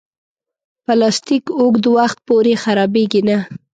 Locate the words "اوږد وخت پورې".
1.59-2.53